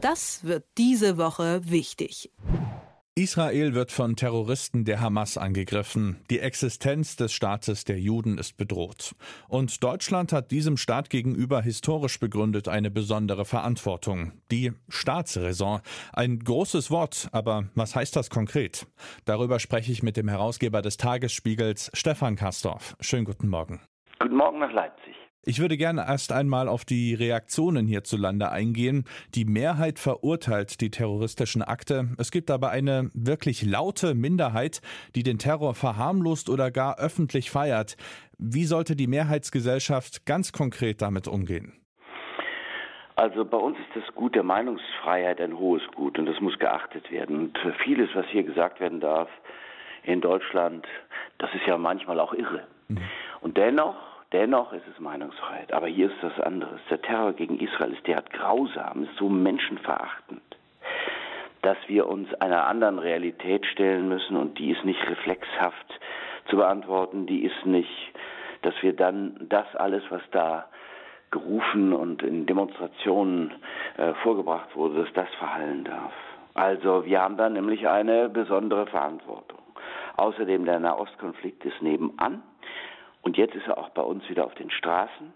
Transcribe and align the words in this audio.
Das 0.00 0.44
wird 0.44 0.64
diese 0.78 1.18
Woche 1.18 1.60
wichtig. 1.64 2.30
Israel 3.16 3.74
wird 3.74 3.92
von 3.92 4.16
Terroristen 4.16 4.86
der 4.86 5.00
Hamas 5.00 5.36
angegriffen. 5.36 6.24
Die 6.30 6.38
Existenz 6.38 7.16
des 7.16 7.32
Staates 7.34 7.84
der 7.84 7.98
Juden 7.98 8.38
ist 8.38 8.56
bedroht. 8.56 9.14
Und 9.48 9.82
Deutschland 9.84 10.32
hat 10.32 10.50
diesem 10.52 10.78
Staat 10.78 11.10
gegenüber 11.10 11.60
historisch 11.60 12.18
begründet 12.18 12.66
eine 12.66 12.90
besondere 12.90 13.44
Verantwortung. 13.44 14.32
Die 14.50 14.72
Staatsräson. 14.88 15.80
Ein 16.14 16.38
großes 16.38 16.90
Wort, 16.90 17.28
aber 17.32 17.64
was 17.74 17.94
heißt 17.94 18.16
das 18.16 18.30
konkret? 18.30 18.86
Darüber 19.26 19.58
spreche 19.58 19.92
ich 19.92 20.02
mit 20.02 20.16
dem 20.16 20.28
Herausgeber 20.28 20.80
des 20.80 20.96
Tagesspiegels, 20.96 21.90
Stefan 21.92 22.36
Kastorf. 22.36 22.96
Schönen 23.00 23.26
guten 23.26 23.48
Morgen. 23.48 23.82
Guten 24.18 24.36
Morgen 24.36 24.60
nach 24.60 24.72
Leipzig. 24.72 25.19
Ich 25.42 25.58
würde 25.58 25.78
gerne 25.78 26.04
erst 26.06 26.32
einmal 26.32 26.68
auf 26.68 26.84
die 26.84 27.14
Reaktionen 27.14 27.86
hierzulande 27.86 28.50
eingehen. 28.52 29.04
Die 29.34 29.46
Mehrheit 29.46 29.98
verurteilt 29.98 30.82
die 30.82 30.90
terroristischen 30.90 31.62
Akte. 31.62 32.10
Es 32.18 32.30
gibt 32.30 32.50
aber 32.50 32.68
eine 32.68 33.08
wirklich 33.14 33.62
laute 33.64 34.14
Minderheit, 34.14 34.82
die 35.14 35.22
den 35.22 35.38
Terror 35.38 35.74
verharmlost 35.74 36.50
oder 36.50 36.70
gar 36.70 36.98
öffentlich 36.98 37.50
feiert. 37.50 37.96
Wie 38.36 38.64
sollte 38.64 38.96
die 38.96 39.06
Mehrheitsgesellschaft 39.06 40.26
ganz 40.26 40.52
konkret 40.52 41.00
damit 41.00 41.26
umgehen? 41.26 41.72
Also 43.16 43.46
bei 43.46 43.56
uns 43.56 43.78
ist 43.78 44.04
das 44.04 44.14
Gut 44.14 44.34
der 44.34 44.42
Meinungsfreiheit 44.42 45.40
ein 45.40 45.56
hohes 45.58 45.82
Gut 45.94 46.18
und 46.18 46.26
das 46.26 46.38
muss 46.40 46.58
geachtet 46.58 47.10
werden. 47.10 47.38
Und 47.38 47.58
vieles, 47.82 48.10
was 48.14 48.26
hier 48.26 48.42
gesagt 48.42 48.78
werden 48.78 49.00
darf 49.00 49.30
in 50.02 50.20
Deutschland, 50.20 50.86
das 51.38 51.48
ist 51.54 51.66
ja 51.66 51.78
manchmal 51.78 52.20
auch 52.20 52.34
irre. 52.34 52.66
Mhm. 52.88 52.98
Und 53.40 53.56
dennoch 53.56 54.09
Dennoch 54.32 54.72
ist 54.72 54.86
es 54.86 55.00
Meinungsfreiheit. 55.00 55.72
Aber 55.72 55.88
hier 55.88 56.06
ist 56.06 56.22
das 56.22 56.38
anderes. 56.40 56.80
Der 56.88 57.02
Terror 57.02 57.32
gegen 57.32 57.58
Israel 57.58 57.92
ist 57.92 58.06
derart 58.06 58.32
grausam, 58.32 59.02
ist 59.04 59.16
so 59.16 59.28
menschenverachtend, 59.28 60.42
dass 61.62 61.76
wir 61.88 62.08
uns 62.08 62.32
einer 62.34 62.66
anderen 62.66 62.98
Realität 62.98 63.66
stellen 63.66 64.08
müssen 64.08 64.36
und 64.36 64.58
die 64.58 64.70
ist 64.70 64.84
nicht 64.84 65.02
reflexhaft 65.08 66.00
zu 66.46 66.56
beantworten, 66.56 67.26
die 67.26 67.44
ist 67.44 67.66
nicht, 67.66 68.12
dass 68.62 68.74
wir 68.82 68.94
dann 68.94 69.36
das 69.48 69.66
alles, 69.76 70.02
was 70.10 70.22
da 70.30 70.66
gerufen 71.30 71.92
und 71.92 72.22
in 72.22 72.46
Demonstrationen 72.46 73.52
äh, 73.96 74.14
vorgebracht 74.22 74.74
wurde, 74.74 75.04
dass 75.04 75.12
das 75.12 75.28
verhallen 75.38 75.84
darf. 75.84 76.12
Also 76.54 77.04
wir 77.04 77.20
haben 77.20 77.36
da 77.36 77.48
nämlich 77.48 77.88
eine 77.88 78.28
besondere 78.28 78.86
Verantwortung. 78.86 79.60
Außerdem 80.16 80.64
der 80.64 80.80
Nahostkonflikt 80.80 81.64
ist 81.64 81.80
nebenan. 81.82 82.42
Und 83.22 83.36
jetzt 83.36 83.54
ist 83.54 83.66
er 83.66 83.78
auch 83.78 83.90
bei 83.90 84.02
uns 84.02 84.28
wieder 84.28 84.44
auf 84.44 84.54
den 84.54 84.70
Straßen 84.70 85.32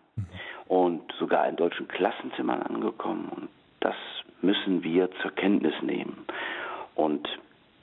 und 0.67 1.03
sogar 1.19 1.49
in 1.49 1.57
deutschen 1.57 1.89
Klassenzimmern 1.89 2.63
angekommen. 2.63 3.29
Und 3.29 3.49
das 3.81 3.97
müssen 4.41 4.83
wir 4.83 5.11
zur 5.23 5.33
Kenntnis 5.33 5.75
nehmen. 5.83 6.25
Und 6.95 7.29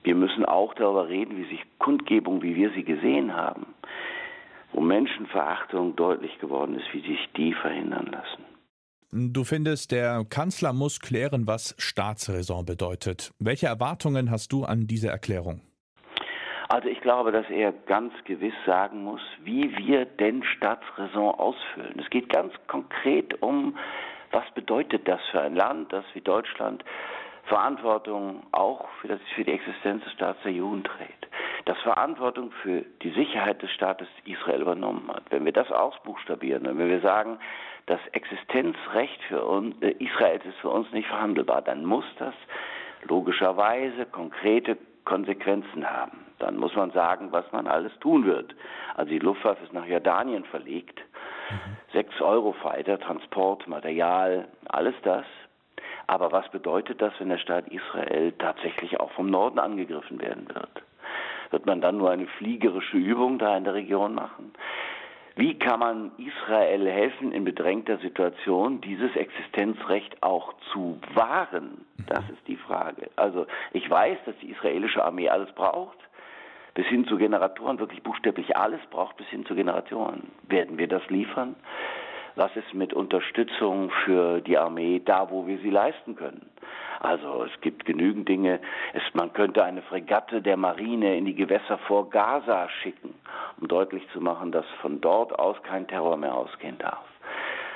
wir 0.04 0.16
müssen 0.16 0.46
auch 0.46 0.74
darüber 0.74 1.08
reden, 1.08 1.38
wie 1.38 1.46
sich 1.50 1.62
Kundgebung, 1.78 2.42
wie 2.42 2.56
wir 2.56 2.72
sie 2.72 2.84
gesehen 2.84 3.36
haben, 3.36 3.68
wo 4.74 4.82
Menschenverachtung 4.82 5.96
deutlich 5.96 6.40
geworden 6.40 6.76
ist, 6.76 6.92
wie 6.94 7.02
sich 7.02 7.30
die 7.38 7.54
verhindern 7.54 8.08
lassen. 8.08 8.44
Du 9.14 9.44
findest, 9.44 9.92
der 9.92 10.26
Kanzler 10.30 10.72
muss 10.72 11.02
klären, 11.02 11.46
was 11.46 11.76
Staatsräson 11.78 12.66
bedeutet. 12.66 13.32
Welche 13.40 13.68
Erwartungen 13.68 14.32
hast 14.32 14.54
du 14.54 14.64
an 14.64 14.88
diese 14.88 15.10
Erklärung? 15.10 15.62
Also 16.72 16.88
ich 16.88 17.02
glaube, 17.02 17.34
dass 17.34 17.50
er 17.50 17.74
ganz 17.74 18.14
gewiss 18.24 18.54
sagen 18.66 19.04
muss, 19.04 19.20
wie 19.44 19.76
wir 19.78 20.06
denn 20.06 20.42
Staatsräson 20.42 21.36
ausfüllen. 21.36 22.00
Es 22.00 22.10
geht 22.10 22.30
ganz 22.30 22.54
konkret 22.68 23.42
um, 23.42 23.78
was 24.32 24.50
bedeutet 24.56 25.06
das 25.06 25.20
für 25.32 25.42
ein 25.42 25.58
Land, 25.58 25.92
das 25.92 26.06
wie 26.14 26.22
Deutschland 26.22 26.86
Verantwortung 27.44 28.44
auch 28.54 28.88
für, 29.02 29.10
das, 29.10 29.20
für 29.36 29.44
die 29.44 29.52
Existenz 29.52 30.02
des 30.06 30.14
Staates 30.14 30.42
der 30.44 30.54
Juden 30.54 30.86
trägt, 30.86 31.28
das 31.66 31.78
Verantwortung 31.80 32.54
für 32.64 32.86
die 33.02 33.12
Sicherheit 33.12 33.62
des 33.62 33.72
Staates 33.72 34.08
Israel 34.24 34.62
übernommen 34.62 35.12
hat. 35.14 35.24
Wenn 35.30 35.44
wir 35.44 35.52
das 35.52 35.70
ausbuchstabieren, 35.74 36.64
wenn 36.64 36.88
wir 36.88 37.02
sagen, 37.02 37.38
das 37.88 38.00
Existenzrecht 38.14 39.22
für 39.24 39.44
uns, 39.44 39.76
äh, 39.82 39.90
Israels 40.00 40.46
ist 40.46 40.60
für 40.60 40.70
uns 40.70 40.90
nicht 40.94 41.10
verhandelbar, 41.10 41.64
dann 41.64 41.84
muss 41.84 42.06
das 42.18 42.36
logischerweise 43.04 44.06
konkrete 44.06 44.78
Konsequenzen 45.06 45.90
haben. 45.90 46.26
Dann 46.40 46.58
muss 46.58 46.76
man 46.76 46.92
sagen, 46.92 47.32
was 47.32 47.46
man 47.52 47.68
alles 47.68 47.92
tun 48.00 48.26
wird. 48.26 48.56
Also 48.96 49.10
die 49.12 49.20
Luftwaffe 49.20 49.64
ist 49.64 49.74
nach 49.74 49.86
Jordanien 49.86 50.44
verlegt. 50.46 51.00
Sechs 51.94 52.20
Eurofighter, 52.22 53.00
Transport, 53.00 53.68
Material, 53.68 54.48
alles 54.70 54.96
das. 55.04 55.26
Aber 56.08 56.32
was 56.32 56.50
bedeutet 56.50 57.02
das, 57.02 57.14
wenn 57.20 57.30
der 57.30 57.38
Staat 57.38 57.68
Israel 57.68 58.32
tatsächlich 58.34 59.00
auch 59.00 59.12
vom 59.12 59.30
Norden 59.30 59.60
angegriffen 59.60 60.20
werden 60.22 60.48
wird? 60.50 60.84
Wird 61.52 61.66
man 61.66 61.82
dann 61.82 61.98
nur 61.98 62.10
eine 62.10 62.28
fliegerische 62.28 62.98
Übung 62.98 63.38
da 63.38 63.56
in 63.58 63.66
der 63.66 63.74
Region 63.74 64.14
machen? 64.14 64.54
Wie 65.42 65.58
kann 65.58 65.80
man 65.80 66.12
Israel 66.20 66.88
helfen, 66.88 67.32
in 67.32 67.46
bedrängter 67.46 67.98
Situation 67.98 68.80
dieses 68.80 69.16
Existenzrecht 69.16 70.22
auch 70.22 70.54
zu 70.72 71.00
wahren? 71.16 71.84
Das 72.06 72.24
ist 72.30 72.48
die 72.48 72.58
Frage. 72.58 73.10
Also 73.16 73.48
ich 73.74 73.90
weiß, 73.90 74.20
dass 74.28 74.36
die 74.44 74.52
israelische 74.52 75.04
Armee 75.04 75.30
alles 75.30 75.52
braucht, 75.54 75.98
bis 76.76 76.86
hin 76.86 77.08
zu 77.08 77.18
Generatoren, 77.18 77.80
wirklich 77.80 78.04
buchstäblich 78.04 78.56
alles 78.56 78.82
braucht, 78.92 79.18
bis 79.18 79.26
hin 79.30 79.44
zu 79.48 79.56
Generatoren. 79.56 80.30
Werden 80.48 80.78
wir 80.78 80.88
das 80.88 81.10
liefern? 81.10 81.56
Was 82.36 82.56
ist 82.56 82.76
mit 82.76 82.94
Unterstützung 82.94 83.90
für 84.06 84.42
die 84.42 84.60
Armee 84.60 85.02
da, 85.04 85.32
wo 85.32 85.48
wir 85.48 85.58
sie 85.58 85.72
leisten 85.72 86.16
können? 86.16 86.52
Also 87.00 87.46
es 87.46 87.62
gibt 87.62 87.86
genügend 87.86 88.30
Dinge. 88.30 88.60
Es, 88.94 89.02
man 89.16 89.34
könnte 89.34 89.64
eine 89.64 89.82
Fregatte 89.82 90.40
der 90.40 90.56
Marine 90.56 91.18
in 91.18 91.26
die 91.26 91.34
Gewässer 91.34 91.80
vor 91.80 92.12
Gaza 92.12 92.70
schicken, 92.84 93.11
um 93.62 93.68
deutlich 93.68 94.08
zu 94.12 94.20
machen, 94.20 94.52
dass 94.52 94.66
von 94.82 95.00
dort 95.00 95.38
aus 95.38 95.56
kein 95.64 95.88
Terror 95.88 96.18
mehr 96.18 96.36
ausgehen 96.36 96.78
darf. 96.80 97.06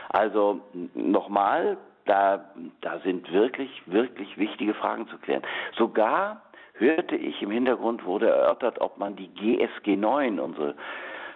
Also 0.10 0.60
nochmal, 0.94 1.78
da, 2.06 2.46
da 2.82 3.00
sind 3.00 3.32
wirklich, 3.32 3.70
wirklich 3.86 4.38
wichtige 4.38 4.74
Fragen 4.74 5.08
zu 5.08 5.18
klären. 5.18 5.44
Sogar 5.78 6.42
hörte 6.74 7.16
ich 7.16 7.42
im 7.42 7.52
Hintergrund 7.52 8.04
wurde 8.06 8.30
erörtert, 8.30 8.82
ob 8.82 8.98
man 8.98 9.16
die 9.16 9.28
GSG 9.28 9.96
9, 9.96 10.40
unsere 10.40 10.76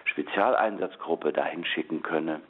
Spezialeinsatzgruppe, 0.04 1.32
dahin 1.32 1.64
schicken 1.64 2.02
könne. 2.02 2.40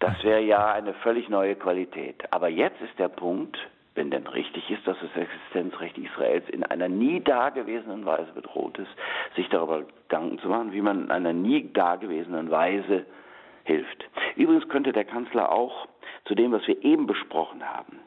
Das 0.00 0.22
wäre 0.24 0.40
ja 0.40 0.72
eine 0.72 0.94
völlig 0.94 1.28
neue 1.28 1.54
Qualität. 1.54 2.22
Aber 2.32 2.48
jetzt 2.48 2.80
ist 2.80 2.98
der 2.98 3.08
Punkt, 3.08 3.56
wenn 3.94 4.10
denn 4.10 4.26
richtig 4.26 4.70
ist, 4.70 4.86
dass 4.86 4.96
das 5.00 5.22
Existenzrecht 5.22 5.98
Israels 5.98 6.48
in 6.48 6.64
einer 6.64 6.88
nie 6.88 7.20
dagewesenen 7.20 8.04
Weise 8.06 8.32
bedroht 8.32 8.78
ist, 8.78 8.90
sich 9.36 9.48
darüber 9.48 9.82
Gedanken 9.82 10.38
zu 10.38 10.48
machen, 10.48 10.72
wie 10.72 10.80
man 10.80 11.04
in 11.04 11.10
einer 11.10 11.32
nie 11.32 11.72
dagewesenen 11.72 12.50
Weise 12.50 13.04
hilft. 13.64 14.04
Übrigens 14.36 14.68
könnte 14.68 14.92
der 14.92 15.04
Kanzler 15.04 15.52
auch 15.52 15.86
zu 16.24 16.34
dem, 16.34 16.52
was 16.52 16.66
wir 16.66 16.82
eben 16.84 17.06
besprochen 17.06 17.62
haben, 17.62 18.00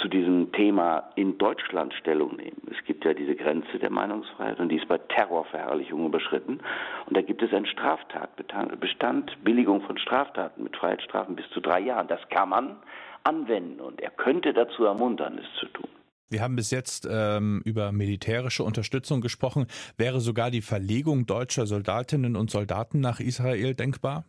zu 0.00 0.08
diesem 0.08 0.52
Thema 0.52 1.10
in 1.16 1.38
Deutschland 1.38 1.92
Stellung 1.94 2.36
nehmen. 2.36 2.62
Es 2.70 2.84
gibt 2.84 3.04
ja 3.04 3.14
diese 3.14 3.34
Grenze 3.34 3.78
der 3.78 3.90
Meinungsfreiheit 3.90 4.60
und 4.60 4.68
die 4.68 4.76
ist 4.76 4.88
bei 4.88 4.98
Terrorverherrlichung 4.98 6.06
überschritten. 6.06 6.60
Und 7.06 7.16
da 7.16 7.22
gibt 7.22 7.42
es 7.42 7.52
einen 7.52 7.66
Straftatbestand, 7.66 9.44
Billigung 9.44 9.82
von 9.82 9.98
Straftaten 9.98 10.62
mit 10.62 10.76
Freiheitsstrafen 10.76 11.36
bis 11.36 11.48
zu 11.50 11.60
drei 11.60 11.80
Jahren. 11.80 12.08
Das 12.08 12.20
kann 12.30 12.48
man 12.48 12.76
anwenden 13.24 13.80
und 13.80 14.00
er 14.00 14.10
könnte 14.10 14.52
dazu 14.52 14.84
ermuntern, 14.84 15.38
es 15.38 15.60
zu 15.60 15.66
tun. 15.66 15.88
Wir 16.30 16.42
haben 16.42 16.56
bis 16.56 16.70
jetzt 16.70 17.08
ähm, 17.10 17.62
über 17.64 17.90
militärische 17.90 18.62
Unterstützung 18.62 19.22
gesprochen. 19.22 19.66
Wäre 19.96 20.20
sogar 20.20 20.50
die 20.50 20.60
Verlegung 20.60 21.24
deutscher 21.24 21.66
Soldatinnen 21.66 22.36
und 22.36 22.50
Soldaten 22.50 23.00
nach 23.00 23.18
Israel 23.18 23.74
denkbar? 23.74 24.24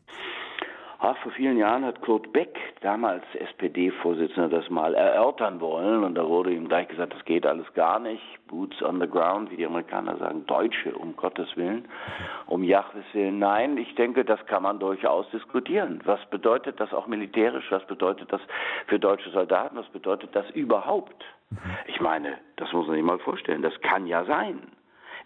Ach, 1.02 1.16
vor 1.20 1.32
vielen 1.32 1.58
Jahren 1.58 1.86
hat 1.86 2.02
Kurt 2.02 2.34
Beck, 2.34 2.60
damals 2.82 3.24
SPD-Vorsitzender, 3.34 4.50
das 4.50 4.70
mal 4.70 4.94
erörtern 4.94 5.62
wollen 5.62 6.04
und 6.04 6.16
da 6.16 6.28
wurde 6.28 6.52
ihm 6.52 6.68
gleich 6.68 6.90
gesagt, 6.90 7.14
das 7.14 7.24
geht 7.24 7.46
alles 7.46 7.74
gar 7.74 8.00
nicht. 8.00 8.22
Boots 8.48 8.84
on 8.84 9.00
the 9.00 9.08
ground, 9.08 9.50
wie 9.50 9.56
die 9.56 9.66
Amerikaner 9.66 10.18
sagen, 10.18 10.46
Deutsche, 10.46 10.94
um 10.94 11.16
Gottes 11.16 11.56
Willen, 11.56 11.88
um 12.48 12.64
Jahwes 12.64 13.06
Willen. 13.14 13.40
Nein, 13.40 13.78
ich 13.78 13.96
denke, 13.96 14.26
das 14.26 14.46
kann 14.48 14.64
man 14.64 14.80
durchaus 14.80 15.30
diskutieren. 15.30 16.02
Was 16.04 16.20
bedeutet 16.26 16.82
das 16.82 16.92
auch 16.94 17.08
militärisch? 17.08 17.72
Was 17.72 17.88
bedeutet 17.88 18.34
das 18.34 18.42
für 18.88 19.00
deutsche 19.00 19.30
Soldaten? 19.30 19.78
Was 19.78 19.88
bedeutet 19.88 20.36
das 20.36 20.50
überhaupt? 20.50 21.24
Ich 21.88 22.02
meine, 22.02 22.40
das 22.58 22.74
muss 22.74 22.88
man 22.88 22.98
sich 22.98 23.06
mal 23.06 23.20
vorstellen. 23.20 23.62
Das 23.62 23.80
kann 23.80 24.06
ja 24.06 24.26
sein. 24.26 24.64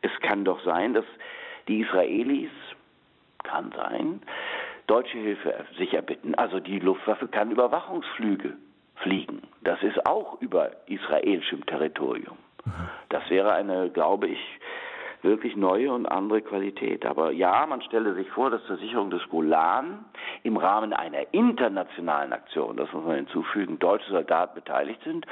Es 0.03 0.11
kann 0.19 0.45
doch 0.45 0.63
sein, 0.63 0.93
dass 0.93 1.05
die 1.67 1.79
Israelis, 1.79 2.51
kann 3.43 3.73
sein, 3.75 4.21
deutsche 4.87 5.17
Hilfe 5.17 5.53
sich 5.77 5.93
erbitten. 5.93 6.35
Also 6.35 6.59
die 6.59 6.79
Luftwaffe 6.79 7.27
kann 7.27 7.51
Überwachungsflüge 7.51 8.53
fliegen. 8.97 9.41
Das 9.61 9.81
ist 9.83 10.05
auch 10.05 10.41
über 10.41 10.71
israelischem 10.87 11.65
Territorium. 11.65 12.37
Das 13.09 13.29
wäre 13.29 13.53
eine, 13.53 13.89
glaube 13.89 14.27
ich, 14.27 14.39
wirklich 15.21 15.55
neue 15.55 15.91
und 15.91 16.05
andere 16.05 16.41
Qualität. 16.41 17.05
Aber 17.05 17.31
ja, 17.31 17.65
man 17.65 17.81
stelle 17.81 18.13
sich 18.13 18.29
vor, 18.29 18.49
dass 18.49 18.63
zur 18.65 18.77
Sicherung 18.77 19.09
des 19.09 19.21
Golan 19.29 20.05
im 20.43 20.57
Rahmen 20.57 20.93
einer 20.93 21.33
internationalen 21.33 22.33
Aktion, 22.33 22.77
das 22.77 22.91
muss 22.91 23.05
man 23.05 23.15
hinzufügen, 23.15 23.79
deutsche 23.79 24.11
Soldaten 24.11 24.55
beteiligt 24.55 25.01
sind 25.03 25.25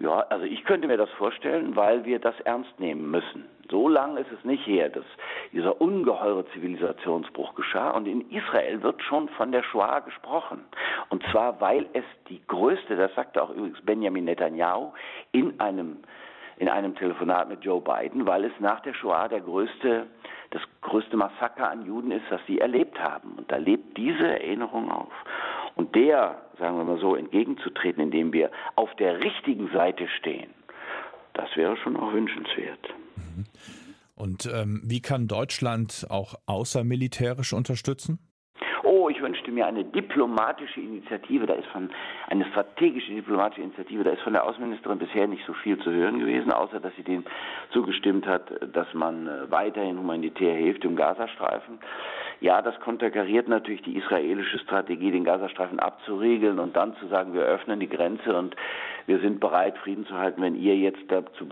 Ja, 0.00 0.26
also 0.28 0.44
ich 0.44 0.64
könnte 0.64 0.88
mir 0.88 0.96
das 0.96 1.10
vorstellen, 1.10 1.76
weil 1.76 2.04
wir 2.04 2.18
das 2.18 2.38
ernst 2.40 2.80
nehmen 2.80 3.10
müssen. 3.10 3.48
So 3.70 3.88
lange 3.88 4.20
ist 4.20 4.32
es 4.32 4.44
nicht 4.44 4.66
her, 4.66 4.88
dass 4.88 5.04
dieser 5.52 5.80
ungeheure 5.80 6.44
Zivilisationsbruch 6.50 7.54
geschah. 7.54 7.90
Und 7.90 8.06
in 8.06 8.28
Israel 8.30 8.82
wird 8.82 9.00
schon 9.02 9.28
von 9.30 9.52
der 9.52 9.62
Shoah 9.62 10.00
gesprochen. 10.00 10.64
Und 11.10 11.22
zwar, 11.30 11.60
weil 11.60 11.86
es 11.92 12.04
die 12.28 12.40
größte, 12.48 12.96
das 12.96 13.14
sagte 13.14 13.42
auch 13.42 13.50
übrigens 13.50 13.80
Benjamin 13.82 14.24
Netanyahu 14.24 14.92
in 15.32 15.58
einem, 15.60 15.98
in 16.56 16.68
einem 16.68 16.94
Telefonat 16.96 17.48
mit 17.48 17.64
Joe 17.64 17.80
Biden, 17.80 18.26
weil 18.26 18.44
es 18.44 18.52
nach 18.58 18.80
der 18.80 18.94
Shoah 18.94 19.28
der 19.28 19.40
größte, 19.40 20.06
das 20.50 20.62
größte 20.82 21.16
Massaker 21.16 21.70
an 21.70 21.86
Juden 21.86 22.10
ist, 22.10 22.24
das 22.30 22.40
sie 22.46 22.58
erlebt 22.58 23.00
haben. 23.00 23.34
Und 23.38 23.50
da 23.50 23.56
lebt 23.56 23.96
diese 23.96 24.26
Erinnerung 24.26 24.90
auf. 24.90 25.12
Und 25.76 25.94
der, 25.94 26.42
sagen 26.58 26.76
wir 26.76 26.84
mal 26.84 26.98
so, 26.98 27.16
entgegenzutreten, 27.16 28.02
indem 28.02 28.32
wir 28.32 28.50
auf 28.76 28.94
der 28.96 29.20
richtigen 29.20 29.70
Seite 29.72 30.08
stehen, 30.18 30.50
das 31.34 31.48
wäre 31.56 31.76
schon 31.76 31.96
auch 31.96 32.12
wünschenswert. 32.12 32.88
Mhm. 33.16 33.44
Und 34.16 34.46
ähm, 34.46 34.80
wie 34.84 35.00
kann 35.00 35.26
Deutschland 35.26 36.06
auch 36.08 36.34
außermilitärisch 36.46 37.52
unterstützen? 37.52 38.18
Oh, 38.84 39.08
ich 39.08 39.20
wünschte 39.20 39.50
mir 39.50 39.66
eine 39.66 39.84
diplomatische 39.84 40.80
Initiative, 40.80 41.46
da 41.46 41.54
ist 41.54 41.66
von 41.68 41.90
eine 42.28 42.44
strategische 42.50 43.12
diplomatische 43.12 43.62
Initiative, 43.62 44.04
da 44.04 44.10
ist 44.10 44.22
von 44.22 44.34
der 44.34 44.44
Außenministerin 44.44 44.98
bisher 44.98 45.26
nicht 45.26 45.44
so 45.46 45.54
viel 45.54 45.78
zu 45.78 45.90
hören 45.90 46.20
gewesen, 46.20 46.52
außer 46.52 46.80
dass 46.80 46.94
sie 46.96 47.02
dem 47.02 47.24
zugestimmt 47.72 48.26
hat, 48.26 48.42
dass 48.72 48.86
man 48.92 49.26
äh, 49.26 49.50
weiterhin 49.50 49.98
humanitär 49.98 50.54
hilft 50.54 50.84
im 50.84 50.96
Gazastreifen. 50.96 51.80
Ja, 52.44 52.60
das 52.60 52.78
konterkariert 52.80 53.48
natürlich 53.48 53.80
die 53.80 53.96
israelische 53.96 54.58
Strategie, 54.58 55.10
den 55.10 55.24
Gazastreifen 55.24 55.80
abzuriegeln 55.80 56.58
und 56.58 56.76
dann 56.76 56.94
zu 56.96 57.06
sagen, 57.06 57.32
wir 57.32 57.40
öffnen 57.40 57.80
die 57.80 57.88
Grenze 57.88 58.36
und 58.36 58.54
wir 59.06 59.18
sind 59.20 59.40
bereit, 59.40 59.78
Frieden 59.78 60.04
zu 60.04 60.18
halten, 60.18 60.42
wenn 60.42 60.54
ihr 60.54 60.76
jetzt 60.76 61.00
dazu 61.08 61.48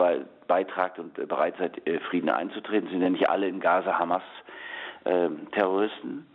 beitragt 0.47 0.99
und 0.99 1.15
bereit 1.15 1.55
seid, 1.59 1.87
äh, 1.87 1.99
Frieden 2.01 2.29
einzutreten. 2.29 2.91
Sind 2.91 3.01
ja 3.01 3.09
nicht 3.09 3.31
alle 3.31 3.49
in 3.49 3.59
Gaza 3.59 3.99
Hamas-Terroristen. 3.99 6.11
Ähm, 6.11 6.27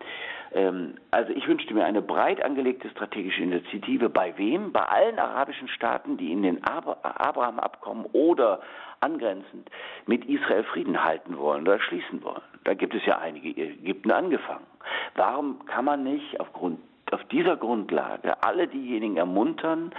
also 1.11 1.33
ich 1.33 1.47
wünschte 1.47 1.73
mir 1.73 1.85
eine 1.85 2.01
breit 2.01 2.43
angelegte 2.43 2.89
strategische 2.89 3.43
Initiative. 3.43 4.09
Bei 4.09 4.37
wem? 4.37 4.71
Bei 4.71 4.83
allen 4.83 5.19
arabischen 5.19 5.67
Staaten, 5.67 6.17
die 6.17 6.31
in 6.31 6.43
den 6.43 6.63
Abraham-Abkommen 6.63 8.05
oder 8.13 8.61
angrenzend 8.99 9.69
mit 10.05 10.25
Israel 10.25 10.63
Frieden 10.63 11.03
halten 11.03 11.37
wollen 11.37 11.61
oder 11.63 11.79
schließen 11.79 12.23
wollen. 12.23 12.41
Da 12.63 12.73
gibt 12.73 12.95
es 12.95 13.05
ja 13.05 13.19
einige, 13.19 13.49
Ägypten 13.49 14.11
angefangen. 14.11 14.65
Warum 15.15 15.65
kann 15.65 15.85
man 15.85 16.03
nicht 16.03 16.39
aufgrund, 16.39 16.79
auf 17.11 17.23
dieser 17.25 17.57
Grundlage 17.57 18.41
alle 18.43 18.67
diejenigen 18.67 19.17
ermuntern, 19.17 19.91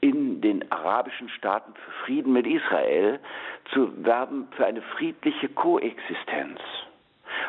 in 0.00 0.40
den 0.40 0.70
arabischen 0.70 1.28
Staaten 1.28 1.74
für 1.74 1.90
Frieden 2.04 2.32
mit 2.32 2.46
Israel 2.46 3.18
zu 3.72 4.04
werben 4.04 4.48
für 4.52 4.66
eine 4.66 4.82
friedliche 4.82 5.48
Koexistenz? 5.48 6.60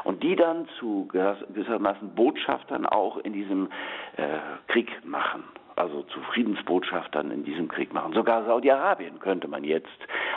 Und 0.03 0.23
die 0.23 0.35
dann 0.35 0.67
zu 0.79 1.07
gewissermaßen 1.07 2.15
Botschaftern 2.15 2.85
auch 2.85 3.17
in 3.17 3.33
diesem 3.33 3.69
äh, 4.17 4.39
Krieg 4.67 4.89
machen 5.05 5.43
also 5.79 6.03
zu 6.03 6.19
Friedensbotschaftern 6.33 7.31
in 7.31 7.45
diesem 7.45 7.69
Krieg 7.69 7.93
machen. 7.93 8.11
Sogar 8.13 8.43
Saudi-Arabien 8.43 9.19
könnte 9.19 9.47
man 9.47 9.63
jetzt 9.63 9.87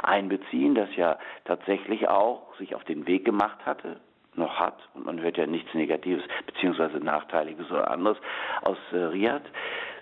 einbeziehen, 0.05 0.77
das 0.77 0.95
ja 0.95 1.19
tatsächlich 1.45 2.09
auch 2.09 2.57
sich 2.59 2.77
auf 2.77 2.85
den 2.85 3.09
Weg 3.09 3.25
gemacht 3.25 3.59
hatte, 3.67 3.97
noch 4.35 4.61
hat, 4.61 4.79
und 4.95 5.05
man 5.05 5.21
hört 5.21 5.37
ja 5.37 5.47
nichts 5.47 5.75
Negatives 5.75 6.23
beziehungsweise 6.47 6.99
Nachteiliges 6.99 7.71
oder 7.71 7.91
anderes 7.91 8.19
aus 8.63 8.79
äh, 8.93 8.97
Riyadh. 8.97 9.43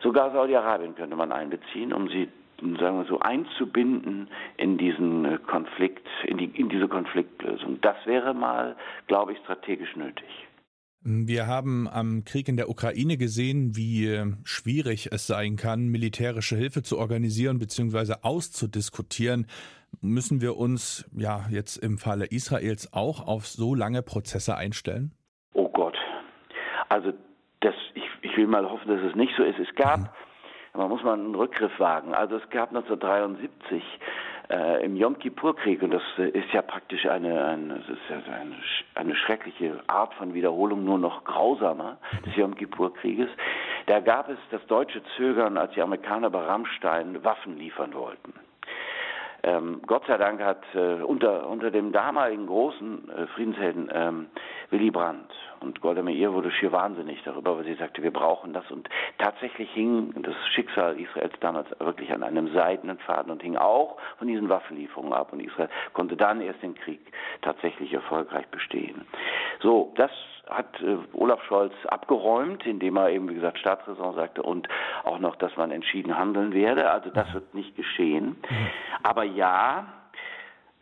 Sogar 0.03 0.31
Saudi-Arabien 0.31 0.95
könnte 0.95 1.17
man 1.17 1.33
einbeziehen, 1.33 1.93
um 1.93 2.09
sie 2.09 2.29
sagen 2.61 2.99
wir 2.99 3.07
so, 3.07 3.19
einzubinden 3.21 4.29
in 4.57 4.79
diesen 4.79 5.25
äh, 5.25 5.39
Konflikt, 5.39 6.07
in, 6.27 6.39
die, 6.39 6.45
in 6.45 6.69
diese 6.69 6.89
Konfliktlösung. 6.89 7.81
Das 7.81 7.97
wäre 8.05 8.35
mal, 8.35 8.77
glaube 9.07 9.33
ich, 9.33 9.39
strategisch 9.39 9.97
nötig. 9.97 10.29
Wir 11.03 11.47
haben 11.47 11.89
am 11.89 12.25
Krieg 12.25 12.47
in 12.49 12.59
der 12.59 12.69
Ukraine 12.69 13.17
gesehen, 13.17 13.75
wie 13.75 14.07
äh, 14.07 14.27
schwierig 14.45 15.09
es 15.13 15.27
sein 15.27 15.57
kann, 15.57 15.89
militärische 15.89 16.57
Hilfe 16.57 16.83
zu 16.83 16.99
organisieren 16.99 17.59
bzw. 17.59 18.17
auszudiskutieren. 18.21 19.47
Müssen 20.03 20.43
wir 20.43 20.59
uns 20.59 21.09
ja 21.17 21.47
jetzt 21.51 21.79
im 21.79 21.97
Falle 21.97 22.27
Israels 22.27 22.93
auch 22.93 23.27
auf 23.27 23.47
so 23.47 23.75
lange 23.75 24.03
Prozesse 24.03 24.57
einstellen? 24.57 25.13
Oh 25.55 25.71
Gott. 25.71 25.97
Also 26.91 27.13
das, 27.61 27.75
ich, 27.95 28.05
ich 28.21 28.37
will 28.37 28.47
mal 28.47 28.69
hoffen, 28.69 28.89
dass 28.89 29.03
es 29.03 29.17
nicht 29.17 29.33
so 29.37 29.43
ist. 29.43 29.59
Es 29.59 29.75
gab 29.77 30.01
mhm 30.01 30.09
man 30.75 30.89
muss 30.89 31.03
mal 31.03 31.15
einen 31.15 31.35
Rückgriff 31.35 31.79
wagen. 31.79 32.15
Also 32.15 32.37
es 32.37 32.51
gab 32.51 32.71
1973 32.71 33.83
äh, 34.51 34.85
im 34.85 34.97
Yom 34.97 35.19
Kippur-Krieg, 35.19 35.83
und 35.83 35.93
das 35.93 36.03
äh, 36.19 36.29
ist 36.29 36.53
ja 36.53 36.63
praktisch 36.63 37.07
eine, 37.07 37.45
eine, 37.45 37.75
das 37.79 37.89
ist 37.89 38.01
ja 38.09 38.35
eine, 38.35 38.57
eine 38.95 39.17
schreckliche 39.17 39.81
Art 39.87 40.13
von 40.15 40.35
Wiederholung, 40.35 40.85
nur 40.85 40.99
noch 40.99 41.25
grausamer 41.25 41.99
des 42.27 42.37
Yom 42.37 42.55
Kippur-Krieges, 42.55 43.29
da 43.87 44.01
gab 44.01 44.29
es 44.29 44.39
das 44.51 44.65
deutsche 44.67 45.03
Zögern, 45.17 45.57
als 45.57 45.73
die 45.75 45.83
Amerikaner 45.83 46.31
bei 46.31 46.41
Rammstein 46.41 47.23
Waffen 47.25 47.59
liefern 47.59 47.95
wollten. 47.95 48.35
Ähm, 49.43 49.81
Gott 49.87 50.05
sei 50.07 50.19
Dank 50.19 50.43
hat 50.43 50.63
äh, 50.75 51.03
unter, 51.03 51.49
unter 51.49 51.71
dem 51.71 51.93
damaligen 51.93 52.47
großen 52.47 53.11
äh, 53.11 53.27
Friedenshelden 53.29 53.91
ähm, 53.93 54.27
Willy 54.71 54.91
Brandt 54.91 55.33
und 55.61 55.81
Golda 55.81 56.03
Meir 56.03 56.33
wurde 56.33 56.51
schier 56.51 56.73
wahnsinnig 56.73 57.23
darüber, 57.25 57.57
weil 57.57 57.65
sie 57.65 57.75
sagte, 57.75 58.03
wir 58.03 58.13
brauchen 58.13 58.53
das. 58.53 58.71
Und 58.71 58.89
tatsächlich 59.19 59.71
hing 59.73 60.15
das 60.23 60.35
Schicksal 60.55 60.99
Israels 60.99 61.35
damals 61.41 61.69
wirklich 61.79 62.13
an 62.13 62.23
einem 62.23 62.53
seidenen 62.53 62.99
Faden 62.99 63.31
und 63.31 63.43
hing 63.43 63.57
auch 63.57 63.99
von 64.19 64.27
diesen 64.27 64.49
Waffenlieferungen 64.49 65.13
ab. 65.13 65.33
Und 65.33 65.41
Israel 65.41 65.69
konnte 65.93 66.17
dann 66.17 66.41
erst 66.41 66.63
den 66.63 66.75
Krieg 66.75 67.01
tatsächlich 67.43 67.93
erfolgreich 67.93 68.47
bestehen. 68.49 69.05
So, 69.61 69.93
das 69.97 70.11
hat 70.51 70.81
äh, 70.83 70.97
Olaf 71.13 71.43
Scholz 71.45 71.73
abgeräumt, 71.87 72.67
indem 72.67 72.97
er 72.97 73.11
eben, 73.11 73.29
wie 73.29 73.35
gesagt, 73.35 73.59
Staatsräson 73.59 74.15
sagte 74.15 74.43
und 74.43 74.69
auch 75.05 75.19
noch, 75.19 75.37
dass 75.37 75.57
man 75.57 75.71
entschieden 75.71 76.19
handeln 76.19 76.53
werde. 76.53 76.91
Also 76.91 77.11
das 77.11 77.33
wird 77.33 77.55
nicht 77.55 77.77
geschehen. 77.77 78.37
Aber 79.03 79.25
ja, 79.25 79.87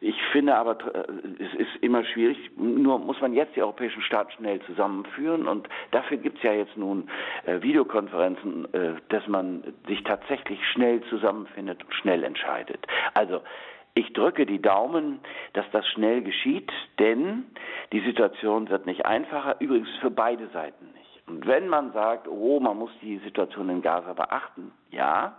ich 0.01 0.17
finde 0.31 0.55
aber, 0.55 0.79
äh, 0.95 1.05
es 1.43 1.55
ist 1.55 1.77
immer 1.83 2.05
schwierig, 2.05 2.39
nur 2.57 2.99
muss 2.99 3.21
man 3.21 3.33
jetzt 3.33 3.57
die 3.57 3.63
europäischen 3.63 4.03
Staaten 4.03 4.31
schnell 4.33 4.61
zusammenführen 4.63 5.49
und 5.49 5.69
dafür 5.91 6.19
gibt 6.19 6.39
es 6.39 6.45
ja 6.45 6.53
jetzt 6.53 6.77
nun 6.77 7.11
äh, 7.47 7.61
Videokonferenzen, 7.63 8.73
äh, 8.75 8.95
dass 9.09 9.27
man 9.27 9.65
sich 9.89 10.05
tatsächlich 10.05 10.61
schnell 10.69 11.03
zusammenfindet 11.11 11.83
und 11.85 11.93
schnell 11.95 12.23
entscheidet. 12.23 12.87
Also 13.15 13.41
ich 13.99 14.13
drücke 14.13 14.47
die 14.47 14.63
Daumen, 14.63 15.19
dass 15.55 15.67
das 15.73 15.87
schnell 15.89 16.23
geschieht, 16.23 16.71
denn 17.01 17.47
die 17.93 18.01
Situation 18.01 18.69
wird 18.69 18.87
nicht 18.87 19.05
einfacher, 19.05 19.57
übrigens 19.61 19.89
für 20.01 20.11
beide 20.11 20.49
Seiten 20.51 20.87
nicht. 20.93 21.29
Und 21.29 21.47
wenn 21.47 21.69
man 21.69 21.93
sagt, 21.93 22.29
oh, 22.29 22.61
man 22.61 22.79
muss 22.79 22.93
die 23.03 23.19
Situation 23.19 23.69
in 23.69 23.83
Gaza 23.83 24.13
beachten, 24.13 24.71
ja, 24.91 25.37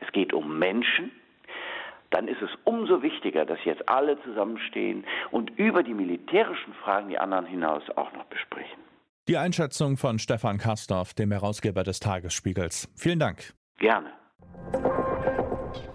es 0.00 0.12
geht 0.12 0.34
um 0.34 0.58
Menschen, 0.58 1.10
dann 2.10 2.28
ist 2.28 2.42
es 2.42 2.50
umso 2.64 3.02
wichtiger, 3.02 3.46
dass 3.46 3.64
jetzt 3.64 3.88
alle 3.88 4.20
zusammenstehen 4.24 5.06
und 5.30 5.50
über 5.58 5.82
die 5.82 5.94
militärischen 5.94 6.74
Fragen 6.74 7.08
die 7.08 7.18
anderen 7.18 7.46
hinaus 7.46 7.82
auch 7.96 8.12
noch 8.12 8.24
besprechen. 8.24 8.78
Die 9.26 9.38
Einschätzung 9.38 9.96
von 9.96 10.18
Stefan 10.18 10.58
Karsdorf, 10.58 11.14
dem 11.14 11.32
Herausgeber 11.32 11.82
des 11.82 12.00
Tagesspiegels. 12.00 12.92
Vielen 12.94 13.20
Dank. 13.20 13.54
Gerne. 13.78 14.10